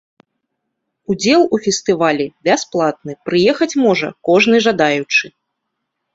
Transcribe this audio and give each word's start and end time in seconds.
Удзел 1.13 1.43
у 1.57 1.59
фестывалі 1.65 2.25
бясплатны, 2.49 3.11
прыехаць 3.29 3.71
можа 3.85 4.07
кожны 4.33 4.57
жадаючы. 4.69 5.25